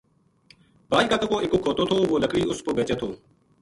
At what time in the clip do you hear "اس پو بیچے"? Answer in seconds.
2.49-2.95